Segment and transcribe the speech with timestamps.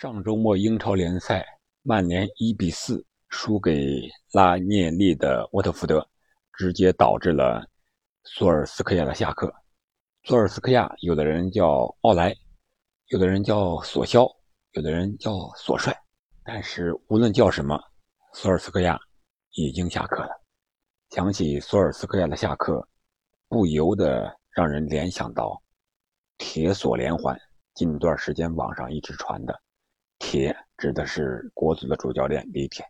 [0.00, 1.44] 上周末英超联赛，
[1.82, 6.08] 曼联一比四输给拉涅利的沃特福德，
[6.52, 7.68] 直接导致了
[8.22, 9.52] 索尔斯克亚的下课。
[10.22, 12.32] 索尔斯克亚，有的人叫奥莱，
[13.08, 14.24] 有的人叫索肖，
[14.70, 15.92] 有的人叫索帅。
[16.44, 17.76] 但是无论叫什么，
[18.34, 18.96] 索尔斯克亚
[19.54, 20.30] 已经下课了。
[21.10, 22.88] 想起索尔斯克亚的下课，
[23.48, 25.60] 不由得让人联想到
[26.36, 27.36] 铁索连环。
[27.74, 29.60] 近段时间网上一直传的。
[30.18, 32.84] 铁指的是国足的主教练李铁，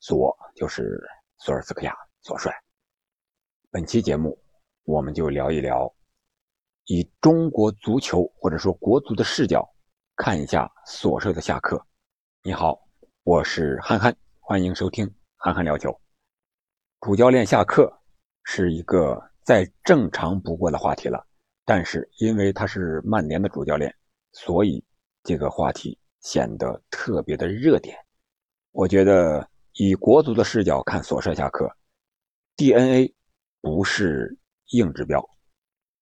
[0.00, 1.02] 索就是
[1.38, 2.54] 索尔斯克亚索帅。
[3.70, 4.38] 本期节目，
[4.84, 5.92] 我们就聊一聊，
[6.84, 9.68] 以中国足球或者说国足的视角
[10.14, 11.84] 看一下索帅的下课。
[12.42, 12.78] 你好，
[13.24, 16.00] 我是憨憨，欢迎收听憨憨聊球。
[17.00, 17.92] 主教练下课
[18.44, 21.26] 是一个再正常不过的话题了，
[21.64, 23.92] 但是因为他是曼联的主教练，
[24.32, 24.82] 所以
[25.24, 25.98] 这个话题。
[26.24, 27.96] 显得特别的热点。
[28.72, 31.70] 我觉得以国足的视角看索帅下课
[32.56, 33.14] ，DNA
[33.60, 34.36] 不是
[34.70, 35.24] 硬指标，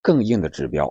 [0.00, 0.90] 更硬的指标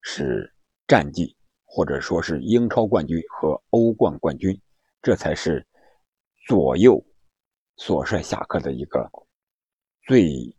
[0.00, 0.52] 是
[0.88, 4.60] 战绩，或者说是英超冠军和欧冠冠军，
[5.02, 5.64] 这才是
[6.46, 7.04] 左右
[7.76, 9.08] 索帅下课的一个
[10.06, 10.56] 最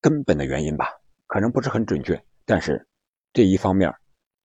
[0.00, 0.86] 根本的原因吧。
[1.26, 2.86] 可能不是很准确，但是
[3.32, 3.92] 这一方面，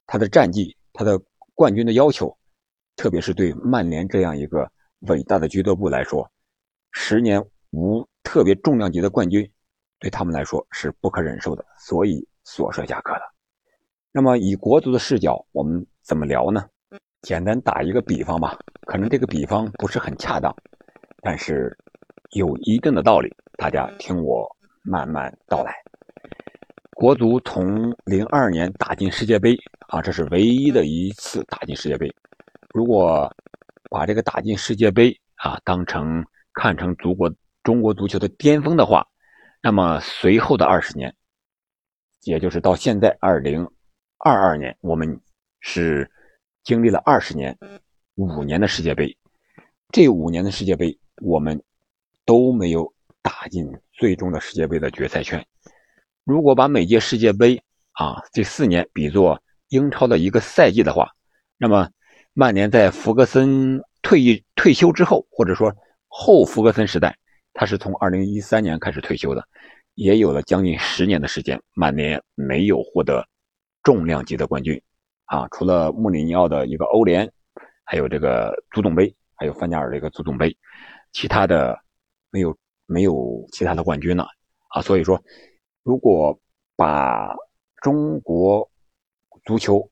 [0.05, 1.21] 他的战绩，他的
[1.53, 2.35] 冠军的要求。
[2.95, 4.69] 特别是对曼联这样一个
[5.01, 6.29] 伟大的俱乐部来说，
[6.91, 9.49] 十年无特别重量级的冠军，
[9.99, 13.21] 对他们来说是不可忍受的，所以索帅下课了。
[14.11, 16.65] 那么以国足的视角，我们怎么聊呢？
[17.21, 20.55] 简单打一个比方吧，可能这个比方不是很恰当，
[21.21, 21.75] 但是
[22.31, 24.47] 有一定的道理，大家听我
[24.83, 25.73] 慢慢道来。
[26.91, 29.53] 国足从零二年打进世界杯
[29.87, 32.07] 啊，这是唯一的一次打进世界杯。
[32.75, 33.33] 如果
[33.89, 39.07] 把这个打进世界杯啊当成看成祖国中国足球的巅峰的话，
[39.61, 41.15] 那么随后的二十年，
[42.23, 43.65] 也就是到现在二零
[44.17, 45.17] 二二年，我们
[45.61, 46.11] 是
[46.65, 47.57] 经历了二十年
[48.15, 49.17] 五年的世界杯，
[49.93, 51.63] 这五年的世界杯我们
[52.25, 55.41] 都没有打进最终的世界杯的决赛圈。
[56.25, 57.55] 如果把每届世界杯
[57.93, 61.09] 啊这四年比作英超的一个赛季的话，
[61.57, 61.89] 那么。
[62.37, 65.73] 曼联在弗格森退役退休之后，或者说
[66.09, 67.17] 后弗格森时代，
[67.53, 69.41] 他是从2013年开始退休的，
[69.93, 73.25] 也有了将近十年的时间，曼联没有获得
[73.83, 74.81] 重量级的冠军
[75.27, 77.31] 啊，除了穆里尼奥的一个欧联，
[77.85, 80.53] 还有这个足总杯，还有范加尔的一个足总杯，
[81.13, 81.79] 其他的
[82.31, 82.53] 没有
[82.85, 84.27] 没有其他的冠军了
[84.71, 85.17] 啊，所以说，
[85.83, 86.37] 如果
[86.75, 87.33] 把
[87.81, 88.69] 中国
[89.45, 89.89] 足球。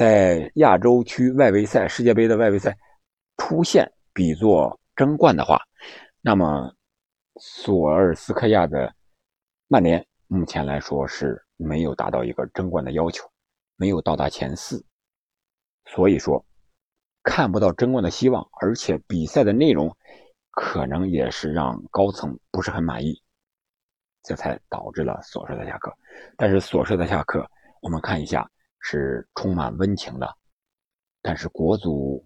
[0.00, 2.74] 在亚洲区外围赛世界杯的外围赛
[3.36, 5.60] 出现比作争冠的话，
[6.22, 6.74] 那么
[7.38, 8.94] 索尔斯克亚的
[9.68, 13.30] 曼联目前来说是没有达到一个争冠的要求，
[13.76, 14.82] 没有到达前四，
[15.84, 16.42] 所以说
[17.22, 19.94] 看不到争冠的希望，而且比赛的内容
[20.50, 23.22] 可能也是让高层不是很满意，
[24.22, 25.94] 这才导致了索帅的下课。
[26.38, 27.46] 但是索帅的下课，
[27.82, 28.50] 我们看一下。
[28.80, 30.36] 是充满温情的，
[31.22, 32.24] 但是国足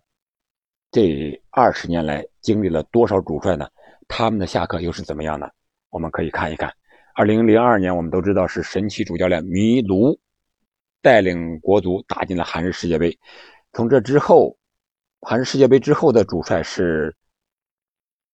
[0.91, 3.69] 这二十年来经历了多少主帅呢？
[4.07, 5.49] 他们的下课又是怎么样呢？
[5.91, 6.73] 我们可以看一看。
[7.15, 10.19] 二零零二年，我们都知道是神奇主教练米卢
[11.01, 13.19] 带领国足打进了韩日世界杯。
[13.73, 14.57] 从这之后，
[15.21, 17.15] 韩日世界杯之后的主帅是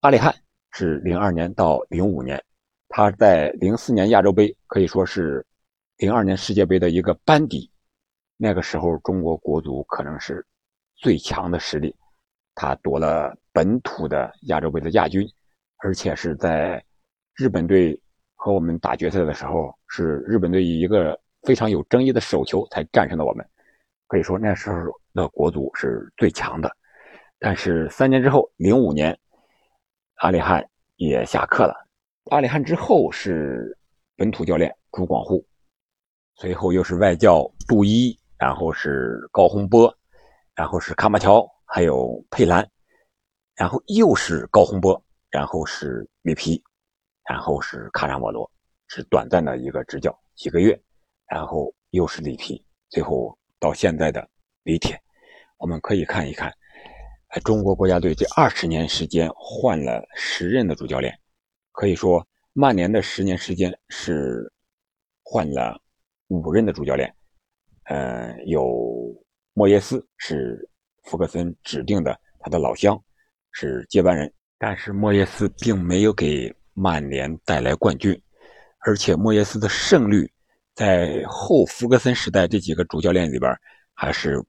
[0.00, 0.34] 阿里汉，
[0.72, 2.42] 是零二年到零五年。
[2.88, 5.46] 他在零四年亚洲杯可以说是
[5.96, 7.70] 零二年世界杯的一个班底。
[8.42, 10.42] 那个时候，中国国足可能是
[10.96, 11.94] 最强的实力，
[12.54, 15.28] 他夺了本土的亚洲杯的亚军，
[15.76, 16.82] 而且是在
[17.34, 18.00] 日本队
[18.34, 23.46] 和我们打决赛的时候，是日本队以一个非常有争议的手球才战胜了我们。
[24.06, 24.76] 可以说那时候
[25.12, 26.74] 的国足是最强的。
[27.38, 29.14] 但是三年之后，零五年，
[30.16, 30.66] 阿里汉
[30.96, 31.74] 也下课了。
[32.30, 33.76] 阿里汉之后是
[34.16, 35.44] 本土教练朱广沪，
[36.36, 38.18] 随后又是外教杜伊。
[38.40, 39.94] 然后是高洪波，
[40.54, 42.66] 然后是卡马乔，还有佩兰，
[43.54, 46.64] 然后又是高洪波，然后是里皮，
[47.28, 48.50] 然后是卡扎莫罗，
[48.88, 50.80] 是短暂的一个执教几个月，
[51.26, 54.26] 然后又是里皮，最后到现在的
[54.62, 54.98] 李铁，
[55.58, 56.50] 我们可以看一看，
[57.44, 61.14] 中国国家队这二十年时间换了十任的主教练，
[61.72, 64.50] 可以说曼联的十年时间是
[65.22, 65.78] 换了
[66.28, 67.14] 五任的主教练。
[67.90, 69.12] 呃，有
[69.52, 70.56] 莫耶斯是
[71.02, 72.96] 福格森指定的他的老乡
[73.50, 78.16] 是接班人，但是莫耶斯并没有给曼联带来冠军，
[78.86, 80.30] 而且莫耶斯的胜率
[80.72, 83.52] 在后福格森时代这几个主教练里边
[83.92, 84.40] 还是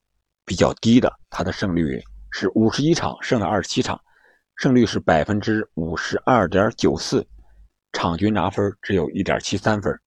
[0.46, 2.00] 比较低的，他的胜率
[2.30, 4.00] 是五十一场胜了二十七场，
[4.58, 7.26] 胜率是百分之五十二点九四，
[7.92, 10.00] 场均拿分只有一点七三分，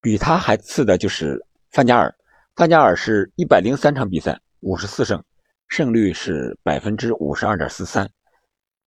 [0.00, 2.15] 比他还次的就是范加尔。
[2.56, 5.22] 范加尔是一百零三场比赛，五十四胜，
[5.68, 8.08] 胜率是百分之五十二点四三，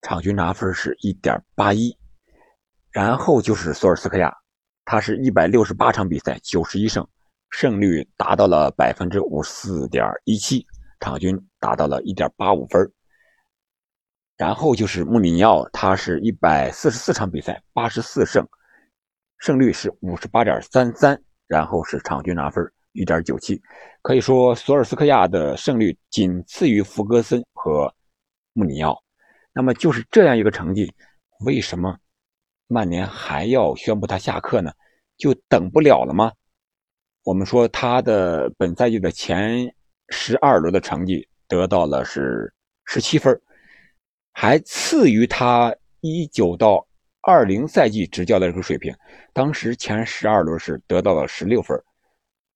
[0.02, 1.96] 场均拿分是一点八一。
[2.90, 4.36] 然后就是索尔斯克亚，
[4.84, 7.06] 他是一百六十八场比赛，九十一胜，
[7.50, 10.66] 胜率达到了百分之五十四点一七，
[10.98, 12.92] 场均达到了一点八五分。
[14.36, 18.44] 然后就是穆里尼奥，他是一百四十四场比赛，八十四胜，
[19.38, 22.68] 胜率是五十八点三三，然后是场均拿分。
[22.92, 23.60] 一点九七，
[24.02, 27.92] 可以说索尔斯克亚的胜率仅次于弗格森和
[28.52, 29.00] 穆里奥。
[29.52, 30.92] 那么就是这样一个成绩，
[31.44, 31.96] 为什么
[32.66, 34.72] 曼联还要宣布他下课呢？
[35.16, 36.32] 就等不了了吗？
[37.24, 39.72] 我们说他的本赛季的前
[40.08, 42.52] 十二轮的成绩得到了是
[42.86, 43.38] 十七分，
[44.32, 46.86] 还次于他一九到
[47.22, 48.94] 二零赛季执教的这个水平。
[49.32, 51.80] 当时前十二轮是得到了十六分。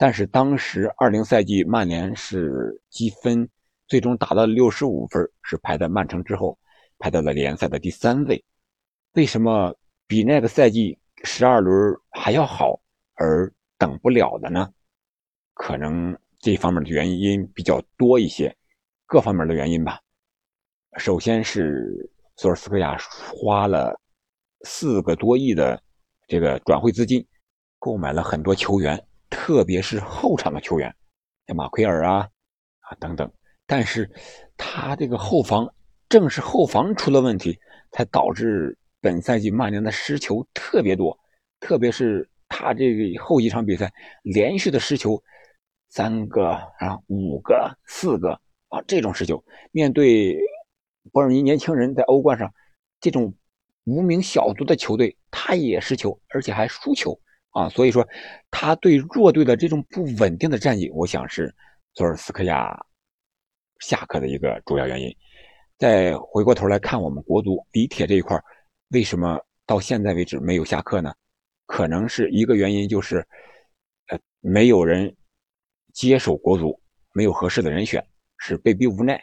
[0.05, 3.49] 但是当时二零赛季曼联是积分
[3.87, 6.59] 最终达到六十五分，是排在曼城之后，
[6.99, 8.45] 排到了联赛的第三位。
[9.15, 9.75] 为什么
[10.07, 11.75] 比那个赛季十二轮
[12.11, 12.79] 还要好，
[13.15, 14.69] 而等不了的呢？
[15.55, 18.55] 可能这方面的原因比较多一些，
[19.07, 19.99] 各方面的原因吧。
[20.99, 22.95] 首先是索尔斯克亚
[23.35, 23.99] 花了
[24.67, 25.83] 四个多亿的
[26.29, 27.27] 这个转会资金，
[27.79, 29.03] 购买了很多球员。
[29.35, 30.95] 特别是后场的球员，
[31.49, 32.29] 像马奎尔啊
[32.79, 33.31] 啊等等，
[33.67, 34.09] 但是
[34.57, 35.69] 他这个后防
[36.09, 37.59] 正是后防出了问题，
[37.91, 41.19] 才导致本赛季曼联的失球特别多。
[41.59, 43.93] 特别是他这个后几场比赛
[44.23, 45.21] 连续的失球，
[45.91, 50.39] 三个啊五个四个啊这种失球，面对
[51.11, 52.55] 伯尔尼年轻人在欧冠上
[53.01, 53.35] 这种
[53.83, 57.21] 无名小卒的球队，他也失球，而且还输球。
[57.55, 58.07] 啊，所以说
[58.51, 61.55] 他对弱队的这种不稳定的战绩，我想是
[61.95, 62.77] 佐尔斯克亚
[63.79, 65.09] 下课的一个主要原因。
[65.79, 68.37] 再回过头来看我们国足李铁这一块，
[68.89, 71.15] 为什么到现在为止没有下课呢？
[71.67, 73.25] 可能是一个原因就是，
[74.09, 75.15] 呃，没有人
[75.93, 76.79] 接手国足，
[77.13, 78.05] 没有合适的人选，
[78.39, 79.23] 是被逼无奈。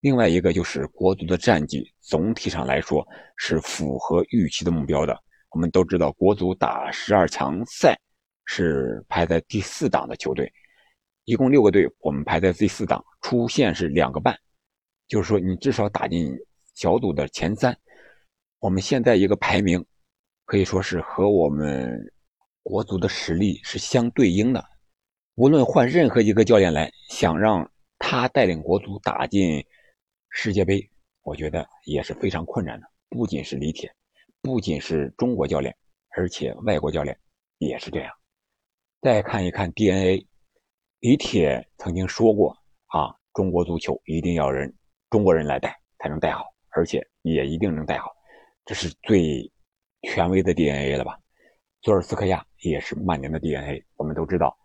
[0.00, 5.16] 另外一个就是国足的战绩总体上来说是符合预期的目标的。
[5.50, 7.98] 我们都知道，国足打十二强赛
[8.44, 10.52] 是排在第四档的球队，
[11.24, 14.38] 一共六个队，我们排在第四档，出线是两个半，
[15.06, 16.36] 就是说你至少打进
[16.74, 17.76] 小组的前三。
[18.58, 19.84] 我们现在一个排名
[20.44, 22.12] 可以说是和我们
[22.62, 24.64] 国足的实力是相对应的。
[25.36, 29.64] 无论换任何一个教练来，想让他带领国足打进
[30.30, 30.90] 世界杯，
[31.22, 32.86] 我觉得也是非常困难的。
[33.08, 33.90] 不仅是李铁。
[34.48, 35.76] 不仅是中国教练，
[36.16, 37.14] 而且外国教练
[37.58, 38.10] 也是这样。
[39.02, 40.26] 再看一看 DNA，
[41.00, 42.56] 李铁曾经说过
[42.86, 44.74] 啊，中国足球一定要人
[45.10, 48.10] 中国人来带才能带好，而且也一定能带好，
[48.64, 49.52] 这是最
[50.04, 51.20] 权威的 DNA 了吧？
[51.82, 53.84] 佐尔斯克亚也是曼联的 DNA。
[53.96, 54.56] 我们都知道，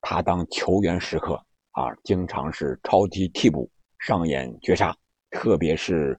[0.00, 1.34] 他当球员时刻
[1.72, 3.68] 啊，经常是超级替补
[3.98, 4.96] 上演绝杀，
[5.30, 6.16] 特别是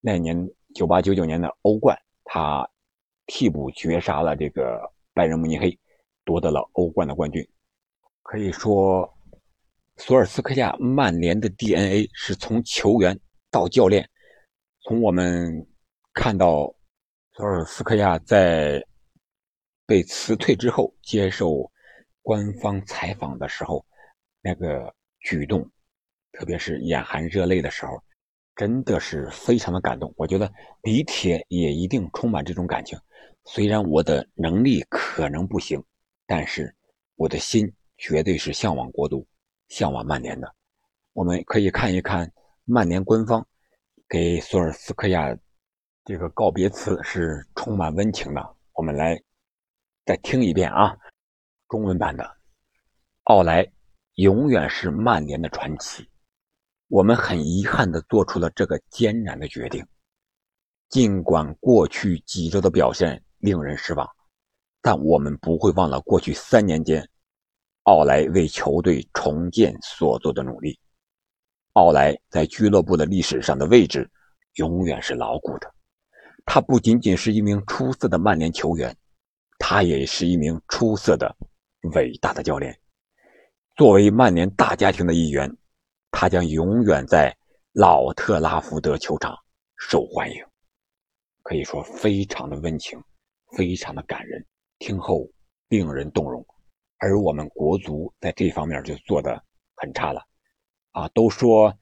[0.00, 0.36] 那年
[0.74, 1.96] 九八九九年的欧冠。
[2.30, 2.68] 他
[3.26, 4.78] 替补绝杀了这个
[5.14, 5.76] 拜仁慕尼黑，
[6.26, 7.42] 夺得了欧冠的冠军。
[8.22, 9.10] 可以说，
[9.96, 13.18] 索尔斯克亚曼联的 DNA 是从球员
[13.50, 14.06] 到教练。
[14.82, 15.66] 从我们
[16.12, 16.70] 看到
[17.32, 18.84] 索尔斯克亚在
[19.86, 21.72] 被辞退之后接受
[22.20, 23.82] 官方采访的时候，
[24.42, 25.66] 那个举动，
[26.32, 27.98] 特别是眼含热泪的时候。
[28.58, 32.98] 真的是非常的感动，我觉得李铁也一定充满这种感情。
[33.44, 35.80] 虽然我的能力可能不行，
[36.26, 36.74] 但是
[37.14, 39.24] 我的心绝对是向往国足、
[39.68, 40.52] 向往曼联的。
[41.12, 42.28] 我们可以看一看
[42.64, 43.46] 曼联官方
[44.08, 45.38] 给索尔斯克亚
[46.04, 48.56] 这个告别词，是充满温情的。
[48.72, 49.16] 我们来
[50.04, 50.96] 再听一遍啊，
[51.68, 52.28] 中文版的：
[53.22, 53.64] 奥莱
[54.14, 56.04] 永远是曼联的传奇。
[56.88, 59.86] 我们很遗憾地做出了这个艰难的决定，
[60.88, 64.08] 尽管过去几周的表现令人失望，
[64.80, 67.06] 但我们不会忘了过去三年间，
[67.82, 70.80] 奥莱为球队重建所做的努力。
[71.74, 74.10] 奥莱在俱乐部的历史上的位置
[74.54, 75.70] 永远是牢固的。
[76.46, 78.96] 他不仅仅是一名出色的曼联球员，
[79.58, 81.36] 他也是一名出色的、
[81.94, 82.74] 伟大的教练。
[83.76, 85.54] 作为曼联大家庭的一员，
[86.10, 87.36] 他将永远在
[87.72, 89.36] 老特拉福德球场
[89.76, 90.44] 受欢迎。
[91.42, 93.00] 可以说，非常的温情，
[93.56, 94.44] 非常的感人，
[94.78, 95.26] 听后
[95.68, 96.44] 令人动容。
[96.98, 99.42] 而我们国足在这方面就做的
[99.76, 100.20] 很差了。
[100.90, 101.72] 啊，都说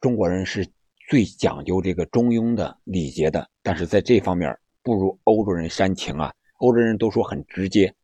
[0.00, 0.68] 中国人是
[1.08, 6.34] 最讲究这个中庸的礼节的，但是在这方面不如欧洲人煽情啊。
[6.58, 7.94] 欧洲人都说很直接，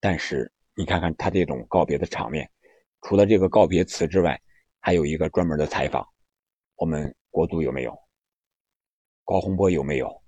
[0.00, 2.48] 但是你看看他这种告别的场面，
[3.02, 4.40] 除了这个告别词之外，
[4.88, 6.02] 还有一个专门的采访。
[6.76, 7.94] 我们国足有没有？
[9.22, 10.22] 高洪波有没有？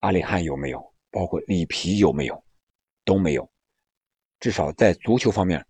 [0.00, 0.94] 阿里汉有没有？
[1.12, 2.44] 包括里皮有没有？
[3.04, 3.48] 都没有。
[4.40, 5.64] 至少在足球方面，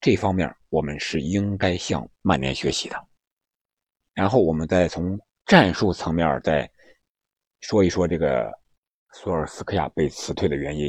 [0.00, 0.48] 这方面。
[0.68, 3.04] 我们是应该向曼联学习的，
[4.12, 6.70] 然后我们再从战术层面再
[7.62, 8.48] 说一说这个
[9.12, 10.88] 索尔斯克亚被辞退的原因。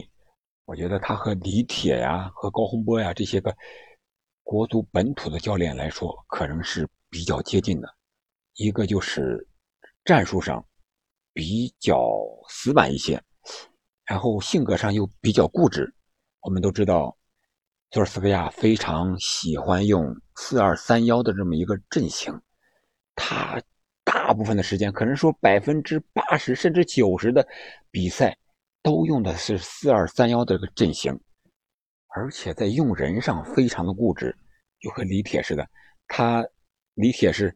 [0.66, 3.52] 我觉得他和李铁呀、和高洪波呀这些个
[4.46, 7.94] 国足本土的教练来说，可能是比较接近的。
[8.54, 9.46] 一个就是
[10.06, 10.66] 战术上
[11.34, 12.00] 比较
[12.48, 13.22] 死板一些，
[14.06, 15.94] 然后性格上又比较固执。
[16.40, 17.18] 我们都知道。
[17.92, 22.42] 索尔斯克亚非常喜欢用四二三幺的这么一个阵型，
[23.16, 23.62] 他
[24.04, 27.48] 大部分的时间，可能说百分之八十甚至九十的
[27.92, 28.38] 比赛
[28.84, 31.18] 都用的是四二三幺的这个阵型，
[32.16, 34.34] 而且在用人上非常的固执，
[34.80, 35.68] 就和李铁似的。
[36.08, 36.46] 他
[36.94, 37.54] 李铁是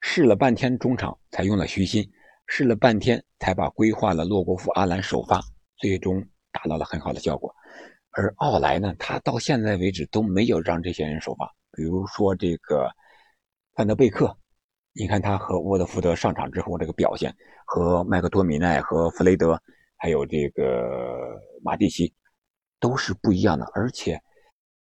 [0.00, 2.04] 试了半天中场才用了徐新，
[2.48, 5.40] 试了半天才把规划了洛国富、阿兰首发，
[5.76, 7.54] 最终达到了很好的效果。
[8.10, 11.48] 而奥莱呢，他到现在为止都没有让这些人首发。
[11.70, 12.90] 比如说这个
[13.76, 14.36] 范德贝克，
[14.92, 17.32] 你看他和沃德福德上场之后这个表现，
[17.64, 19.62] 和麦克托米奈、和弗雷德，
[19.96, 22.12] 还有这个马蒂奇，
[22.80, 23.64] 都是不一样的。
[23.74, 24.20] 而且，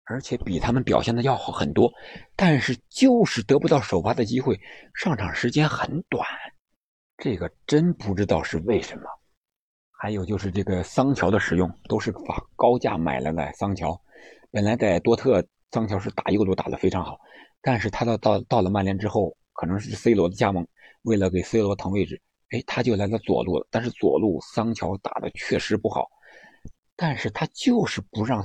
[0.05, 1.93] 而且比他们表现的要好很多。
[2.35, 4.59] 但是就是得不到首发的机会，
[4.95, 6.27] 上场时间很短，
[7.19, 9.03] 这个真不知道是为什么。
[10.01, 13.53] 还有就是这个桑乔的使用，都是把高价买来的。
[13.53, 14.01] 桑乔
[14.53, 17.19] 本来在多特，桑乔是打右路打得非常好，
[17.61, 20.65] 但是他到到到了曼联之后，可能是 C 罗的加盟，
[21.03, 23.67] 为了给 C 罗腾位置，哎，他就来了左路了。
[23.73, 26.09] 但是左路桑乔打的确实不好，
[26.99, 28.45] 但是他就是不让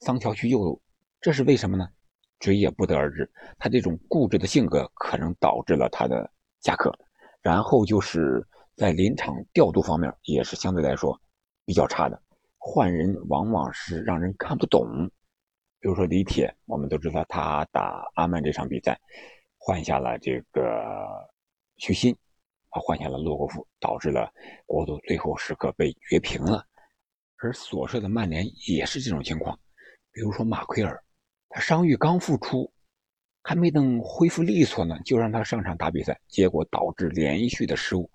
[0.00, 0.82] 桑乔去右路，
[1.20, 1.86] 这是为什么呢？
[2.40, 3.30] 谁也不得而知。
[3.58, 6.28] 他这种固执的性格可能导致了他的
[6.62, 6.92] 下课，
[7.42, 8.44] 然后就是。
[8.76, 11.20] 在临场调度方面也是相对来说
[11.66, 12.18] 比较差的，
[12.56, 15.06] 换人往往是让人看不懂。
[15.80, 18.98] 比如说李铁，我们都知道他打阿曼这场比赛
[19.58, 20.64] 换下了这个
[21.76, 22.16] 徐新，
[22.70, 24.32] 啊换下了洛国富，导致了
[24.64, 26.66] 国足最后时刻被绝平了。
[27.42, 29.58] 而所说的曼联也是这种情况，
[30.12, 31.02] 比如说马奎尔，
[31.48, 32.70] 他伤愈刚复出，
[33.42, 38.10] 还没等恢复利索呢，就让他上场打比赛，结果导致连续的失误。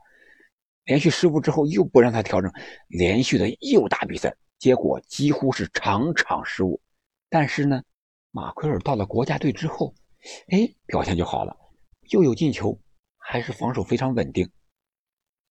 [0.84, 2.51] 连续失误之后又不让他调整，
[2.88, 6.79] 连续的又打比赛，结果几乎是场场失误。
[7.27, 7.84] 但是呢，
[8.29, 9.96] 马奎尔到了国家队之后，
[10.50, 11.58] 哎，表现就好了，
[12.12, 12.79] 又有进球，
[13.17, 14.48] 还是防守非常稳定。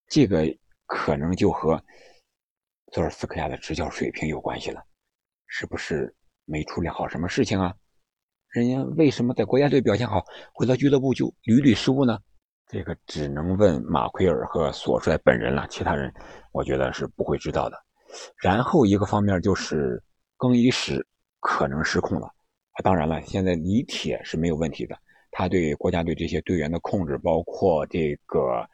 [0.07, 0.47] 这个
[0.87, 1.83] 可能就和
[2.95, 4.81] 索尔斯克亚的执教水平有关系了，
[5.49, 7.75] 是不是没处理好什么事情啊？
[8.51, 12.17] 人家为什么在国家队表现好，回到俱乐部就屡屡失误呢？
[12.69, 16.15] 这个只能问马奎尔和索帅本人了，其他人
[16.53, 17.77] 我觉得是不会知道的。
[18.41, 20.01] 然后一个方面就是
[20.37, 21.05] 更衣室
[21.41, 24.97] 可能失控了啊，当然了，现在李铁是没有问题的，
[25.33, 28.65] 他对国家队这些队员的控制，包括这个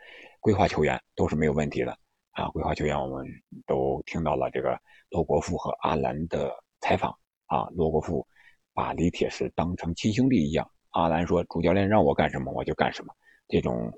[0.40, 1.98] 规划球员都是没有问题的
[2.32, 2.48] 啊。
[2.50, 3.26] 规划球员我们
[3.66, 4.78] 都听到了这个
[5.10, 7.10] 罗国富和阿兰的采访
[7.46, 8.26] 啊，罗国富
[8.72, 13.14] 把李铁是当成亲兄弟一样，阿兰说主教练让我干什么我就干什么。
[13.48, 13.92] 这种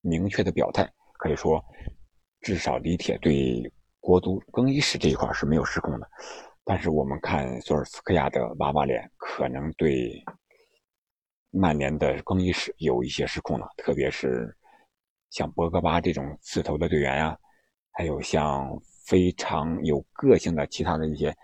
[0.00, 1.62] 明确的表态，可以说，
[2.40, 3.62] 至少李铁对
[4.00, 6.08] 国足更衣室这一块是没有失控的。
[6.64, 10.22] 但是我们看索尔斯克亚的娃娃脸，可能对
[11.50, 13.68] 曼联的更衣室有一些失控了。
[13.76, 14.54] 特别是
[15.34, 17.36] 像博格巴这种刺头的队员呀，
[17.90, 18.70] 还有像
[19.04, 21.36] 非常有个性的其他的一些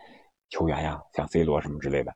[0.48, 2.14] 球员呀，像 C 罗什么之类的，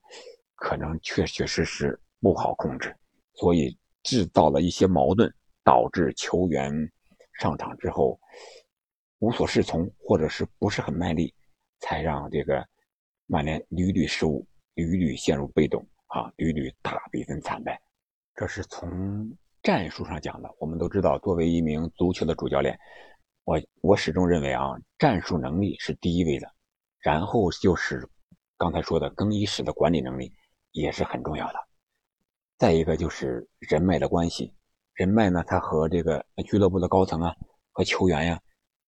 [0.54, 2.96] 可能确确实实不好控制，
[3.34, 3.76] 所以。
[4.04, 6.70] 制造了一些矛盾，导致球员
[7.40, 8.20] 上场之后
[9.18, 11.34] 无所适从，或者是不是很卖力，
[11.80, 12.62] 才让这个
[13.24, 17.80] 曼联屡屡失误，屡屡陷入被动啊，屡屡大比分惨败。
[18.34, 22.78] 这是从战术上讲的，我们都知道，作为一名足球的主教练，
[23.44, 26.46] 我我始终认为啊，战术能力是第一位的，
[27.00, 28.06] 然后就是
[28.58, 30.30] 刚才说的更衣室的管理能力
[30.72, 31.54] 也是很重要的。
[32.58, 34.52] 再一个就是人脉的关系，
[34.92, 37.34] 人脉呢，他和这个俱乐部的高层啊，
[37.72, 38.38] 和球员呀，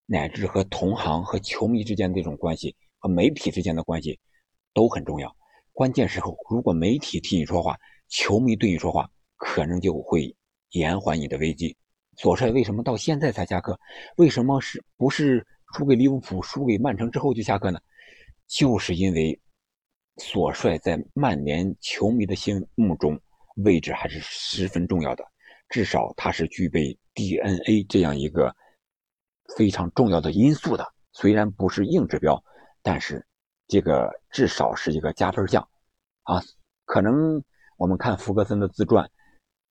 [0.05, 4.21] 乃至和同行和球迷之间的这种关系，和媒体之间的关系
[4.75, 5.35] 都很重要。
[5.73, 7.79] 关键时候，如果媒体替你说话，
[8.09, 10.37] 球迷对你说话，可能就会
[10.71, 11.77] 延缓你的危机。
[12.17, 13.79] 索帅为什么到现在才下课？
[14.17, 17.81] 为什么是不是输给利物浦、输给曼城之后就下课呢？
[18.47, 19.41] 就是因为
[20.19, 23.21] 索帅在曼联球迷的心目中。
[23.65, 25.25] 位置还是十分重要的，
[25.71, 28.55] 至少他是具备 DNA 这样一个
[29.57, 30.87] 非常重要的因素的。
[31.13, 32.39] 虽然不是硬指标，
[32.83, 33.27] 但是
[33.67, 35.67] 这个至少是一个加分项
[36.25, 36.43] 啊。
[36.85, 37.43] 可能
[37.79, 39.11] 我们看福格森的自传，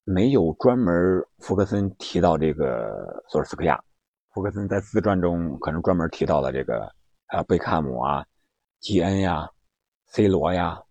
[0.05, 3.83] 没有专门福格森提到这个索尔斯克亚。
[4.33, 6.89] 福格森在自传中可能专门提到了这个
[7.27, 8.25] 啊贝克汉姆啊、
[8.79, 9.49] 基恩呀、
[10.05, 10.81] C 罗呀。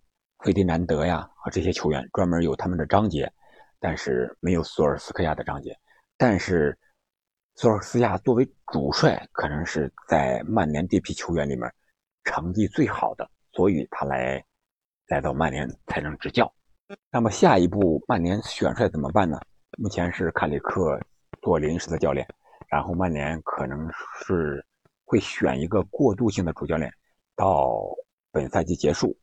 [0.41, 3.33] 费迪南德呀，和这些球员专门有他们的章节，
[3.81, 5.75] 但是没有索尔斯克亚的章节。
[6.19, 6.79] 但是
[7.55, 11.73] 索尔斯克亚作为主帅，可能是在曼联这批球员里面
[12.25, 14.45] 成绩最好的，所以他来
[15.07, 16.53] 来到曼联才能执教。
[17.11, 19.39] 那么下一步曼联选帅怎么办呢？
[19.79, 21.01] 目前是卡里克
[21.43, 22.27] 做临时的教练，
[22.69, 23.91] 然后曼联可能
[24.25, 24.65] 是
[25.05, 26.93] 会选一个过渡性的主教练，
[27.37, 27.85] 到
[28.31, 29.17] 本赛季结束。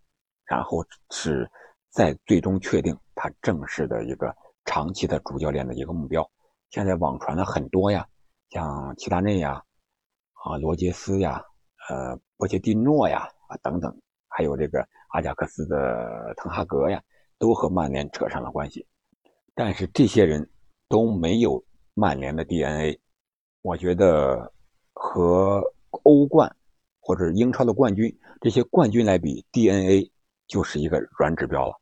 [0.44, 1.50] 然后是
[1.92, 6.30] 再最终确定他正式的一个长期的主教练的一个目标。
[6.72, 8.06] 现在网传的很多呀，
[8.50, 9.64] 像齐达内呀、
[10.44, 11.42] 啊罗杰斯呀、
[11.88, 17.02] 呃波切蒂诺呀啊等等，还有这个阿贾克斯的滕哈格呀，
[17.42, 18.86] 都和曼联扯上了关系。
[19.56, 20.48] 但是这些人
[20.88, 21.62] 都没有
[21.96, 23.02] 曼联的 DNA。
[23.64, 24.54] 我觉得
[24.94, 25.62] 和
[26.04, 26.56] 欧冠
[27.00, 30.12] 或者英超的冠军这些冠军来比，DNA。
[30.48, 31.74] 就是一个软指标了，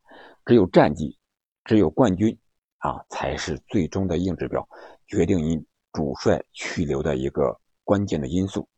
[0.46, 1.18] 只有战绩，
[1.64, 2.38] 只有冠军
[2.78, 4.64] 啊，才是最终的硬指标，
[5.08, 5.60] 决定你
[5.92, 8.68] 主帅去留的一个关键的因素。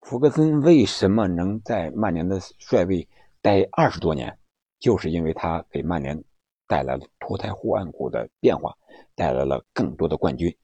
[0.00, 3.06] 弗格森为什么能在曼联的帅位
[3.42, 4.38] 待二十多年？
[4.78, 6.22] 就是因为他给曼联
[6.66, 8.76] 带来了脱胎换骨的变化，
[9.14, 10.54] 带来了更多的冠军。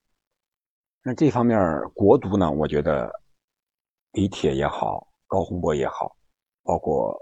[1.03, 1.59] 那这方面
[1.95, 2.51] 国足呢？
[2.51, 3.11] 我觉得
[4.13, 6.17] 李铁也好，高洪波也好，
[6.63, 7.15] 包括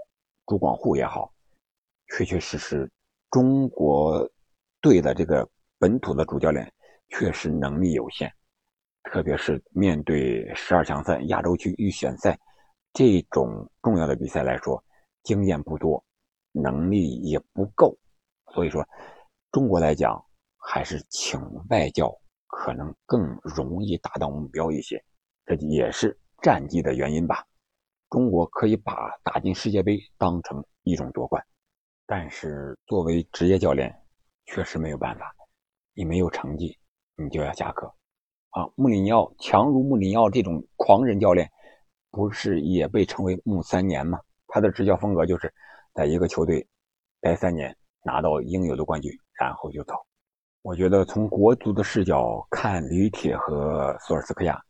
[0.45, 1.33] 朱广沪也好。
[2.07, 2.89] 确确实实，
[3.31, 4.29] 中国
[4.79, 6.71] 队的这个本土的主教练
[7.09, 8.31] 确实能力有限，
[9.03, 12.39] 特别是面对十二强赛、亚洲区预选赛
[12.93, 14.81] 这种重要的比赛来说，
[15.23, 16.03] 经验不多，
[16.53, 17.97] 能力也不够。
[18.53, 18.87] 所以说，
[19.51, 20.23] 中国来讲，
[20.57, 21.39] 还是请
[21.69, 22.15] 外教
[22.47, 25.03] 可能更容易达到目标一些，
[25.45, 27.45] 这也是战绩的原因吧。
[28.09, 31.43] 中国可以把打进世界杯当成一种夺冠。
[32.05, 33.93] 但是作为职业教练，
[34.45, 35.33] 确实没有办法。
[35.95, 36.77] 你没有成绩，
[37.15, 37.87] 你就要下课。
[38.51, 41.49] 啊，穆里尼奥强如穆里尼奥这种狂人教练，
[42.11, 44.19] 不是也被称为“穆三年”吗？
[44.47, 45.51] 他的执教风格就是
[45.93, 46.67] 在一个球队
[47.21, 49.93] 待三年，拿到应有的冠军，然后就走。
[50.61, 54.61] 我觉得从国足的视角看，李铁和索尔斯克亚，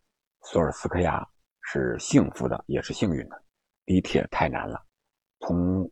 [0.43, 1.27] 索尔斯克亚
[1.61, 3.43] 是幸福的，也是幸运的。
[3.85, 4.81] 李铁太难了。
[5.39, 5.89] 从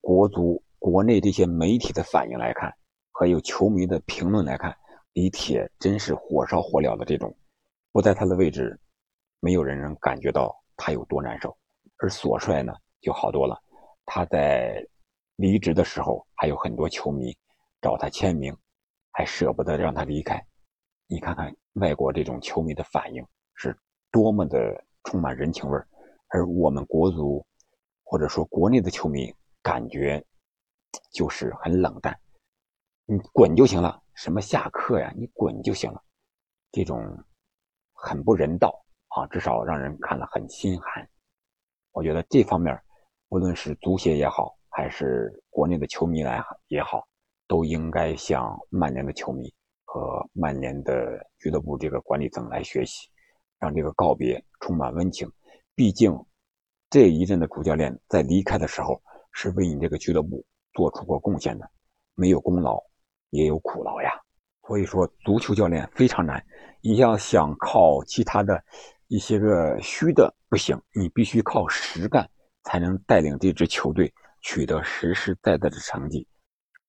[0.00, 0.62] 国足。
[0.80, 2.72] 国内这些媒体的反应来看，
[3.10, 4.72] 还有球迷的评论来看，
[5.12, 7.36] 李铁真是火烧火燎的这种，
[7.90, 8.78] 不在他的位置，
[9.40, 11.52] 没有人能感觉到他有多难受。
[11.96, 13.60] 而索帅呢，就好多了。
[14.10, 14.82] 他在
[15.36, 17.36] 离职的时候，还有很多球迷
[17.82, 18.56] 找他签名，
[19.12, 20.42] 还舍不得让他离开。
[21.06, 23.22] 你看看外国这种球迷的反应
[23.54, 23.78] 是
[24.10, 25.78] 多么的充满人情味
[26.28, 27.46] 而我们国足
[28.02, 29.30] 或者说国内的球迷
[29.62, 30.24] 感觉。
[31.12, 32.18] 就是很冷淡，
[33.04, 34.02] 你滚就行了。
[34.14, 35.12] 什么下课呀？
[35.16, 36.02] 你滚就行了。
[36.72, 36.98] 这种
[37.92, 41.06] 很不人道啊，至少让人看了很心寒。
[41.92, 42.74] 我觉得这方面，
[43.28, 47.06] 无论是足协也好，还是国内的球迷来也好，
[47.46, 49.52] 都应该向曼联的球迷
[49.84, 53.08] 和曼联的俱乐部这个管理层来学习，
[53.58, 55.30] 让这个告别充满温情。
[55.74, 56.12] 毕竟
[56.90, 59.00] 这一任的主教练在离开的时候，
[59.32, 60.44] 是为你这个俱乐部。
[60.74, 61.68] 做出过贡献的，
[62.14, 62.80] 没有功劳
[63.30, 64.12] 也有苦劳呀。
[64.64, 66.44] 所以说，足球教练非常难。
[66.80, 68.62] 你要想靠其他的
[69.08, 72.30] 一些个虚的不行，你必须靠实干，
[72.68, 76.28] 才能带领这支球队取得实实在在的成绩。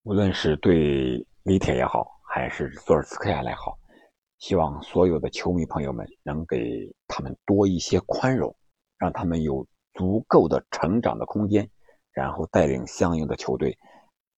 [0.03, 3.79] 无论是对李铁也好，还是索尔斯克亚来好。
[4.39, 8.53] 希望所有的球迷朋友们能给他们多一些宽容，
[8.97, 11.69] 让他们有足够的成长的空间，
[12.11, 13.77] 然后带领相应的球队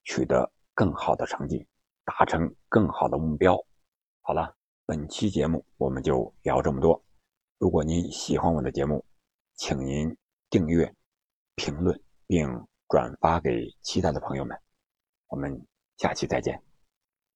[0.04, 1.66] 取得更好的成绩，
[2.04, 3.58] 达成更好的目标。
[4.20, 4.54] 好了，
[4.86, 7.02] 本期节目我们就聊这么多。
[7.58, 9.04] 如果您喜欢我的节目，
[9.56, 10.16] 请您
[10.48, 10.92] 订阅、
[11.56, 14.58] 评论并转发给其他的朋友们。
[15.28, 16.71] 我们下期再见。